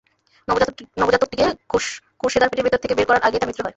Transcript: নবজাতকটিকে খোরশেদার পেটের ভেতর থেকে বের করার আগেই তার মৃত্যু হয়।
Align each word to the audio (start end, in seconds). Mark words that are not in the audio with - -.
নবজাতকটিকে 0.97 1.45
খোরশেদার 2.19 2.49
পেটের 2.49 2.65
ভেতর 2.65 2.81
থেকে 2.83 2.95
বের 2.97 3.07
করার 3.07 3.23
আগেই 3.23 3.39
তার 3.39 3.49
মৃত্যু 3.49 3.63
হয়। 3.63 3.69